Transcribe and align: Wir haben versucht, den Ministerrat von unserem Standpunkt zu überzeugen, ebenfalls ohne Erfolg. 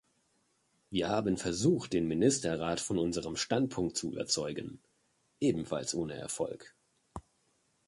Wir 0.89 1.09
haben 1.09 1.37
versucht, 1.37 1.93
den 1.93 2.07
Ministerrat 2.07 2.79
von 2.79 2.97
unserem 2.97 3.35
Standpunkt 3.35 3.95
zu 3.95 4.11
überzeugen, 4.11 4.81
ebenfalls 5.39 5.93
ohne 5.93 6.15
Erfolg. 6.15 6.73